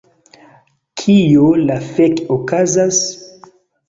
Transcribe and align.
Kio 1.01 1.43
la 1.65 1.75
fek 1.89 2.21
okazas...? 2.37 3.03